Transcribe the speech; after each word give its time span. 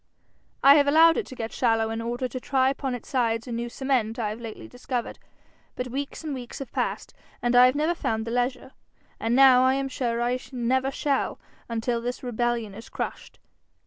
I 0.63 0.77
have 0.77 0.87
allowed 0.87 1.17
it 1.17 1.27
to 1.27 1.35
get 1.35 1.51
shallow 1.51 1.91
in 1.91 2.01
order 2.01 2.27
to 2.27 2.39
try 2.39 2.71
upon 2.71 2.95
its 2.95 3.07
sides 3.07 3.47
a 3.47 3.51
new 3.51 3.69
cement 3.69 4.17
I 4.17 4.29
have 4.29 4.41
lately 4.41 4.67
discovered; 4.67 5.19
but 5.75 5.89
weeks 5.89 6.23
and 6.23 6.33
weeks 6.33 6.57
have 6.57 6.71
passed, 6.71 7.13
and 7.39 7.55
I 7.55 7.67
have 7.67 7.75
never 7.75 7.93
found 7.93 8.25
the 8.25 8.31
leisure, 8.31 8.71
and 9.19 9.35
now 9.35 9.63
I 9.63 9.75
am 9.75 9.87
sure 9.89 10.19
I 10.23 10.39
never 10.53 10.89
shall 10.89 11.39
until 11.69 12.01
this 12.01 12.23
rebellion 12.23 12.73
is 12.73 12.89
crushed. 12.89 13.37